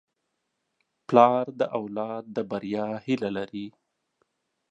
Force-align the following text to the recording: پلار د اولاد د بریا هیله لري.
پلار 1.07 1.45
د 1.59 1.61
اولاد 1.77 2.23
د 2.35 2.37
بریا 2.51 2.87
هیله 3.05 3.29
لري. 3.37 3.67